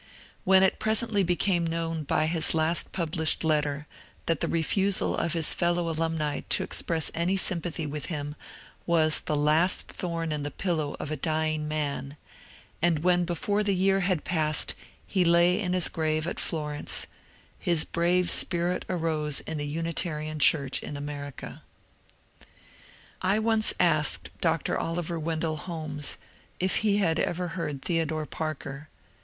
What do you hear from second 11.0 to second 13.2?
a dying man, and